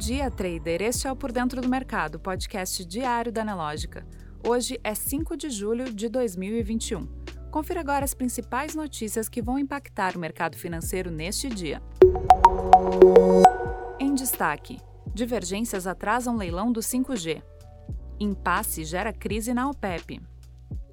dia, 0.00 0.30
trader. 0.30 0.80
Este 0.80 1.06
é 1.06 1.12
o 1.12 1.14
Por 1.14 1.30
Dentro 1.30 1.60
do 1.60 1.68
Mercado, 1.68 2.18
podcast 2.18 2.86
diário 2.86 3.30
da 3.30 3.44
Nelógica. 3.44 4.06
Hoje 4.48 4.80
é 4.82 4.94
5 4.94 5.36
de 5.36 5.50
julho 5.50 5.92
de 5.92 6.08
2021. 6.08 7.06
Confira 7.50 7.80
agora 7.80 8.02
as 8.02 8.14
principais 8.14 8.74
notícias 8.74 9.28
que 9.28 9.42
vão 9.42 9.58
impactar 9.58 10.16
o 10.16 10.18
mercado 10.18 10.56
financeiro 10.56 11.10
neste 11.10 11.50
dia. 11.50 11.82
Em 13.98 14.14
destaque: 14.14 14.80
divergências 15.12 15.86
atrasam 15.86 16.34
leilão 16.34 16.72
do 16.72 16.80
5G. 16.80 17.42
Impasse 18.18 18.84
gera 18.84 19.12
crise 19.12 19.52
na 19.52 19.68
OPEP. 19.68 20.18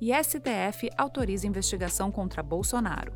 E 0.02 0.12
STF 0.22 0.90
autoriza 0.98 1.48
investigação 1.48 2.12
contra 2.12 2.44
Bolsonaro. 2.44 3.14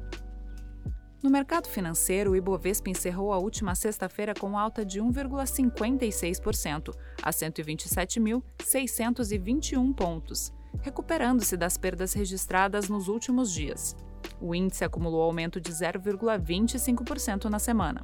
No 1.22 1.30
mercado 1.30 1.68
financeiro, 1.68 2.32
o 2.32 2.36
Ibovespa 2.36 2.90
encerrou 2.90 3.32
a 3.32 3.38
última 3.38 3.76
sexta-feira 3.76 4.34
com 4.34 4.58
alta 4.58 4.84
de 4.84 5.00
1,56%, 5.00 6.96
a 7.22 7.30
127.621 7.30 9.94
pontos, 9.94 10.52
recuperando-se 10.82 11.56
das 11.56 11.78
perdas 11.78 12.14
registradas 12.14 12.90
nos 12.90 13.08
últimos 13.08 13.54
dias. 13.54 13.96
O 14.40 14.56
índice 14.56 14.84
acumulou 14.84 15.22
aumento 15.22 15.62
de 15.62 15.72
0,25% 15.72 17.46
na 17.46 17.60
semana. 17.60 18.04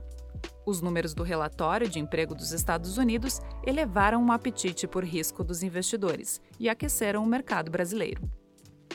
Os 0.64 0.80
números 0.80 1.16
do 1.16 1.24
relatório 1.24 1.90
de 1.90 1.98
emprego 1.98 2.36
dos 2.36 2.52
Estados 2.52 3.00
Unidos 3.00 3.42
elevaram 3.66 4.24
o 4.24 4.32
apetite 4.32 4.86
por 4.86 5.04
risco 5.04 5.44
dos 5.44 5.64
investidores 5.64 6.40
e 6.60 6.70
aqueceram 6.70 7.24
o 7.24 7.28
mercado 7.28 7.72
brasileiro. 7.72 8.22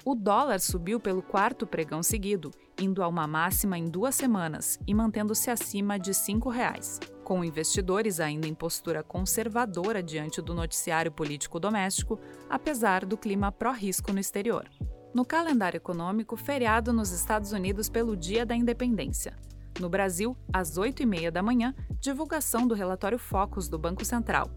O 0.04 0.16
dólar 0.16 0.58
subiu 0.58 0.98
pelo 0.98 1.22
quarto 1.22 1.64
pregão 1.64 2.02
seguido, 2.02 2.50
indo 2.76 3.04
a 3.04 3.08
uma 3.08 3.24
máxima 3.24 3.78
em 3.78 3.84
duas 3.84 4.16
semanas 4.16 4.76
e 4.84 4.92
mantendo-se 4.92 5.48
acima 5.48 5.96
de 5.96 6.10
R$ 6.10 6.16
5,00, 6.16 7.22
com 7.22 7.44
investidores 7.44 8.18
ainda 8.18 8.48
em 8.48 8.54
postura 8.54 9.04
conservadora 9.04 10.02
diante 10.02 10.42
do 10.42 10.54
noticiário 10.54 11.12
político 11.12 11.60
doméstico, 11.60 12.18
apesar 12.50 13.06
do 13.06 13.16
clima 13.16 13.52
pró-risco 13.52 14.12
no 14.12 14.18
exterior. 14.18 14.68
No 15.14 15.24
calendário 15.24 15.76
econômico, 15.76 16.36
feriado 16.36 16.92
nos 16.92 17.12
Estados 17.12 17.52
Unidos 17.52 17.88
pelo 17.88 18.16
Dia 18.16 18.44
da 18.44 18.56
Independência. 18.56 19.36
No 19.78 19.88
Brasil, 19.88 20.36
às 20.52 20.76
8h30 20.76 21.30
da 21.30 21.44
manhã, 21.44 21.72
divulgação 22.00 22.66
do 22.66 22.74
relatório 22.74 23.20
Focus 23.20 23.68
do 23.68 23.78
Banco 23.78 24.04
Central. 24.04 24.50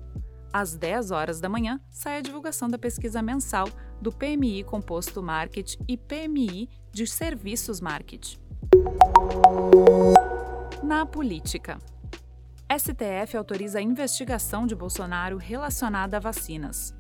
Às 0.52 0.76
10 0.76 1.12
horas 1.12 1.40
da 1.40 1.50
manhã, 1.50 1.80
sai 1.92 2.18
a 2.18 2.22
divulgação 2.22 2.68
da 2.68 2.80
pesquisa 2.80 3.22
mensal 3.22 3.68
do 4.06 4.12
PMI 4.12 4.64
Composto 4.64 5.24
Market 5.24 5.78
e 5.88 5.98
PMI 5.98 6.70
de 6.92 7.08
Serviços 7.08 7.82
Market. 7.82 8.38
Na 10.84 11.08
política. 11.08 11.80
STF 12.72 13.36
autoriza 13.36 13.80
a 13.80 13.82
investigação 13.82 14.68
de 14.68 14.76
Bolsonaro 14.76 15.38
relacionada 15.38 16.18
a 16.18 16.20
vacinas. 16.20 16.94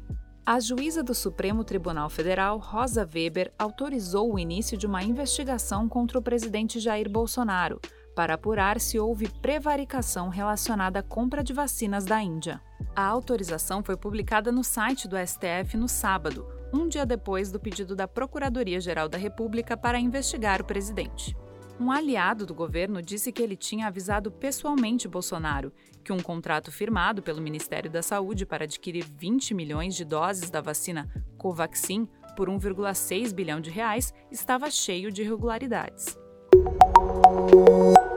A 0.44 0.60
juíza 0.60 1.04
do 1.04 1.14
Supremo 1.14 1.64
Tribunal 1.64 2.10
Federal, 2.10 2.58
Rosa 2.58 3.08
Weber, 3.14 3.54
autorizou 3.60 4.34
o 4.34 4.40
início 4.40 4.76
de 4.76 4.88
uma 4.88 5.04
investigação 5.04 5.88
contra 5.88 6.18
o 6.18 6.24
presidente 6.24 6.80
Jair 6.80 7.08
Bolsonaro 7.08 7.80
para 8.16 8.34
apurar 8.34 8.80
se 8.80 8.98
houve 8.98 9.30
prevaricação 9.44 10.30
relacionada 10.30 11.02
à 11.02 11.04
compra 11.04 11.44
de 11.44 11.54
vacinas 11.54 12.04
da 12.04 12.20
Índia. 12.20 12.60
A 12.96 13.06
autorização 13.06 13.84
foi 13.84 13.96
publicada 13.96 14.52
no 14.52 14.64
site 14.64 15.08
do 15.08 15.18
STF 15.18 15.78
no 15.78 15.88
sábado, 15.88 16.55
um 16.74 16.88
dia 16.88 17.06
depois 17.06 17.52
do 17.52 17.60
pedido 17.60 17.96
da 17.96 18.08
Procuradoria-Geral 18.08 19.08
da 19.08 19.18
República 19.18 19.76
para 19.78 20.00
investigar 20.00 20.62
o 20.62 20.66
presidente. 20.66 21.36
Um 21.80 21.92
aliado 21.92 22.46
do 22.46 22.54
governo 22.54 23.02
disse 23.02 23.32
que 23.32 23.44
ele 23.44 23.58
tinha 23.58 23.88
avisado 23.88 24.32
pessoalmente 24.32 25.08
Bolsonaro 25.08 25.74
que 26.06 26.14
um 26.14 26.20
contrato 26.20 26.72
firmado 26.72 27.22
pelo 27.22 27.42
Ministério 27.42 27.90
da 27.90 28.02
Saúde 28.02 28.46
para 28.46 28.64
adquirir 28.64 29.04
20 29.04 29.54
milhões 29.54 29.96
de 29.96 30.06
doses 30.06 30.50
da 30.50 30.62
vacina 30.62 31.10
Covaxin 31.38 32.08
por 32.36 32.48
1,6 32.48 33.34
bilhão 33.34 33.60
de 33.60 33.72
reais 33.72 34.14
estava 34.32 34.70
cheio 34.70 35.12
de 35.12 35.24
irregularidades. 35.24 36.18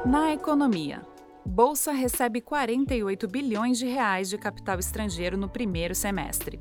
Na 0.05 0.33
economia, 0.33 1.03
Bolsa 1.45 1.93
recebe 1.93 2.41
48 2.43 3.27
bilhões 3.27 3.79
de 3.79 3.87
reais 3.87 4.29
de 4.29 4.37
capital 4.37 4.79
estrangeiro 4.79 5.37
no 5.37 5.49
primeiro 5.49 5.95
semestre. 5.95 6.61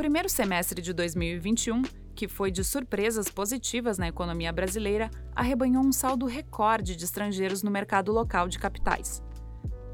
Primeiro 0.00 0.30
semestre 0.30 0.80
de 0.80 0.94
2021, 0.94 1.82
que 2.14 2.26
foi 2.26 2.50
de 2.50 2.64
surpresas 2.64 3.28
positivas 3.28 3.98
na 3.98 4.08
economia 4.08 4.50
brasileira, 4.50 5.10
arrebanhou 5.36 5.84
um 5.84 5.92
saldo 5.92 6.24
recorde 6.24 6.96
de 6.96 7.04
estrangeiros 7.04 7.62
no 7.62 7.70
mercado 7.70 8.10
local 8.10 8.48
de 8.48 8.58
capitais. 8.58 9.22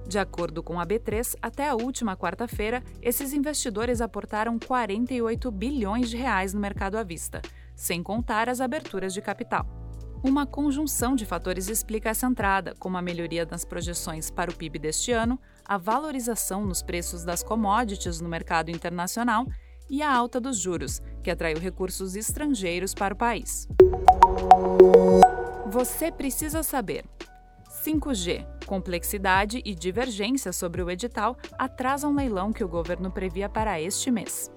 De 0.06 0.16
acordo 0.16 0.62
com 0.62 0.78
a 0.78 0.86
B3, 0.86 1.34
até 1.42 1.68
a 1.68 1.74
última 1.74 2.16
quarta-feira, 2.16 2.84
esses 3.02 3.32
investidores 3.32 4.00
aportaram 4.00 4.60
48 4.60 5.50
bilhões 5.50 6.08
de 6.08 6.16
reais 6.16 6.54
no 6.54 6.60
mercado 6.60 6.96
à 6.96 7.02
vista, 7.02 7.42
sem 7.74 8.00
contar 8.00 8.48
as 8.48 8.60
aberturas 8.60 9.12
de 9.12 9.20
capital. 9.20 9.66
Uma 10.22 10.46
conjunção 10.46 11.16
de 11.16 11.26
fatores 11.26 11.68
explica 11.68 12.10
essa 12.10 12.28
entrada, 12.28 12.76
como 12.78 12.96
a 12.96 13.02
melhoria 13.02 13.44
das 13.44 13.64
projeções 13.64 14.30
para 14.30 14.52
o 14.52 14.54
PIB 14.54 14.78
deste 14.78 15.10
ano, 15.10 15.36
a 15.64 15.76
valorização 15.76 16.64
nos 16.64 16.80
preços 16.80 17.24
das 17.24 17.42
commodities 17.42 18.20
no 18.20 18.28
mercado 18.28 18.70
internacional 18.70 19.46
e 19.88 20.02
a 20.02 20.12
alta 20.12 20.40
dos 20.40 20.58
juros, 20.58 21.00
que 21.22 21.30
atraiu 21.30 21.58
recursos 21.58 22.16
estrangeiros 22.16 22.94
para 22.94 23.14
o 23.14 23.16
país. 23.16 23.68
Você 25.68 26.10
precisa 26.10 26.62
saber. 26.62 27.04
5G, 27.84 28.44
complexidade 28.66 29.62
e 29.64 29.74
divergência 29.74 30.52
sobre 30.52 30.82
o 30.82 30.90
edital 30.90 31.36
atrasam 31.56 32.14
leilão 32.14 32.52
que 32.52 32.64
o 32.64 32.68
governo 32.68 33.10
previa 33.10 33.48
para 33.48 33.80
este 33.80 34.10
mês. 34.10 34.50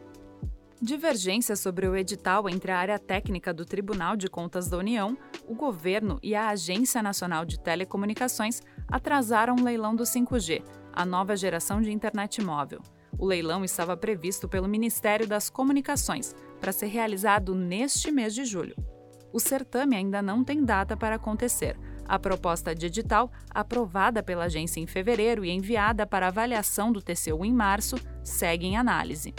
Divergência 0.81 1.55
sobre 1.57 1.87
o 1.87 1.95
edital 1.95 2.47
entre 2.47 2.71
a 2.71 2.77
área 2.77 2.97
técnica 2.97 3.53
do 3.53 3.65
Tribunal 3.65 4.15
de 4.15 4.29
Contas 4.29 4.69
da 4.69 4.77
União, 4.77 5.17
o 5.45 5.53
governo 5.53 6.17
e 6.23 6.33
a 6.33 6.47
Agência 6.47 7.03
Nacional 7.03 7.43
de 7.43 7.59
Telecomunicações 7.59 8.61
atrasaram 8.87 9.57
o 9.57 9.63
leilão 9.63 9.93
do 9.93 10.03
5G, 10.03 10.63
a 10.93 11.05
nova 11.05 11.35
geração 11.35 11.81
de 11.81 11.91
internet 11.91 12.41
móvel. 12.41 12.81
O 13.19 13.25
leilão 13.25 13.65
estava 13.65 13.97
previsto 13.97 14.47
pelo 14.47 14.69
Ministério 14.69 15.27
das 15.27 15.49
Comunicações 15.49 16.33
para 16.61 16.71
ser 16.71 16.85
realizado 16.85 17.53
neste 17.53 18.09
mês 18.11 18.33
de 18.33 18.45
julho. 18.45 18.75
O 19.33 19.41
certame 19.41 19.97
ainda 19.97 20.21
não 20.21 20.41
tem 20.41 20.63
data 20.63 20.95
para 20.95 21.15
acontecer. 21.15 21.77
A 22.07 22.17
proposta 22.17 22.73
de 22.73 22.85
edital, 22.85 23.29
aprovada 23.51 24.23
pela 24.23 24.45
agência 24.45 24.79
em 24.79 24.87
fevereiro 24.87 25.43
e 25.43 25.51
enviada 25.51 26.07
para 26.07 26.29
avaliação 26.29 26.93
do 26.93 27.01
TCU 27.01 27.43
em 27.43 27.53
março, 27.53 27.97
segue 28.23 28.65
em 28.65 28.77
análise. 28.77 29.35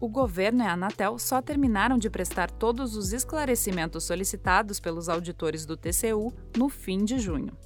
O 0.00 0.08
governo 0.08 0.64
e 0.64 0.66
a 0.66 0.72
Anatel 0.72 1.16
só 1.18 1.40
terminaram 1.40 1.98
de 1.98 2.10
prestar 2.10 2.50
todos 2.50 2.96
os 2.96 3.12
esclarecimentos 3.12 4.04
solicitados 4.04 4.80
pelos 4.80 5.08
auditores 5.08 5.64
do 5.64 5.76
TCU 5.76 6.34
no 6.56 6.68
fim 6.68 7.04
de 7.04 7.18
junho. 7.18 7.56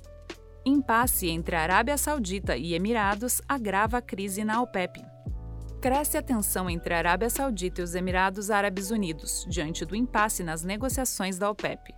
Impasse 0.64 1.28
entre 1.28 1.56
Arábia 1.56 1.96
Saudita 1.96 2.56
e 2.56 2.74
Emirados 2.74 3.40
agrava 3.48 3.98
a 3.98 4.02
crise 4.02 4.44
na 4.44 4.60
OPEP 4.62 5.13
cresce 5.84 6.16
a 6.16 6.22
tensão 6.22 6.70
entre 6.70 6.94
a 6.94 6.96
Arábia 6.96 7.28
Saudita 7.28 7.82
e 7.82 7.84
os 7.84 7.94
Emirados 7.94 8.50
Árabes 8.50 8.90
Unidos 8.90 9.44
diante 9.46 9.84
do 9.84 9.94
impasse 9.94 10.42
nas 10.42 10.64
negociações 10.64 11.36
da 11.36 11.50
OPEP. 11.50 11.94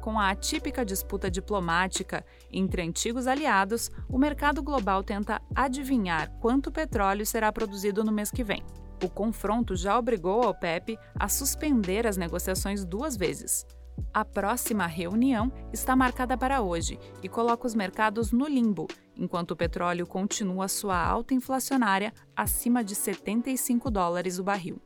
Com 0.00 0.18
a 0.18 0.30
atípica 0.30 0.84
disputa 0.84 1.30
diplomática 1.30 2.26
entre 2.50 2.82
antigos 2.82 3.28
aliados, 3.28 3.92
o 4.08 4.18
mercado 4.18 4.60
global 4.60 5.04
tenta 5.04 5.40
adivinhar 5.54 6.32
quanto 6.40 6.72
petróleo 6.72 7.24
será 7.24 7.52
produzido 7.52 8.02
no 8.02 8.10
mês 8.10 8.28
que 8.28 8.42
vem. 8.42 8.64
O 9.04 9.08
confronto 9.08 9.76
já 9.76 9.96
obrigou 9.96 10.42
a 10.42 10.48
OPEP 10.48 10.98
a 11.14 11.28
suspender 11.28 12.08
as 12.08 12.16
negociações 12.16 12.84
duas 12.84 13.16
vezes. 13.16 13.64
A 14.12 14.24
próxima 14.24 14.86
reunião 14.86 15.52
está 15.72 15.94
marcada 15.94 16.36
para 16.36 16.60
hoje 16.60 16.98
e 17.22 17.28
coloca 17.28 17.66
os 17.66 17.74
mercados 17.74 18.32
no 18.32 18.46
limbo, 18.46 18.86
enquanto 19.16 19.52
o 19.52 19.56
petróleo 19.56 20.06
continua 20.06 20.68
sua 20.68 21.00
alta 21.00 21.34
inflacionária 21.34 22.12
acima 22.36 22.82
de 22.82 22.94
75 22.94 23.90
dólares 23.90 24.38
o 24.38 24.44
barril. 24.44 24.80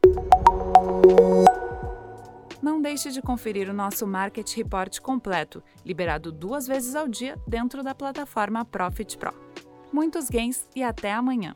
Não 2.63 2.81
deixe 2.81 3.11
de 3.11 3.21
conferir 3.21 3.69
o 3.69 3.75
nosso 3.75 4.07
Market 4.07 4.55
Report 4.55 5.01
completo, 5.01 5.63
liberado 5.85 6.31
duas 6.31 6.67
vezes 6.67 6.95
ao 6.95 7.09
dia 7.09 7.37
dentro 7.47 7.83
da 7.83 7.95
plataforma 7.95 8.65
Profit 8.65 9.19
Pro. 9.19 9.35
Muitos 9.93 10.31
gains 10.31 10.69
e 10.75 10.83
até 10.83 11.13
amanhã! 11.13 11.55